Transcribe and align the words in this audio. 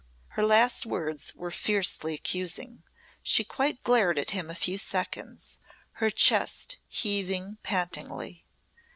Her 0.29 0.41
last 0.41 0.83
words 0.87 1.35
were 1.35 1.51
fiercely 1.51 2.15
accusing. 2.15 2.81
She 3.21 3.43
quite 3.43 3.83
glared 3.83 4.17
at 4.17 4.31
him 4.31 4.49
a 4.49 4.55
few 4.55 4.79
seconds, 4.79 5.59
her 6.01 6.09
chest 6.09 6.77
heaving 6.87 7.59
pantingly. 7.61 8.43